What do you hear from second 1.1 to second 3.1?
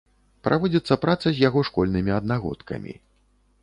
з яго школьнымі аднагодкамі.